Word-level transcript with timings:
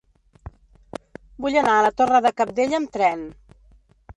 Vull 1.45 1.57
anar 1.61 1.75
a 1.75 1.83
la 1.89 1.93
Torre 2.01 2.23
de 2.29 2.33
Cabdella 2.41 2.81
amb 2.81 2.93
tren. 2.99 3.23